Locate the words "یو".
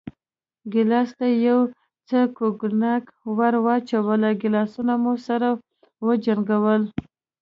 1.47-1.59